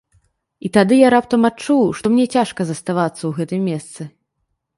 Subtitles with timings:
[0.69, 4.01] І тады я раптам адчуў, што мне цяжка заставацца ў гэтым месцы.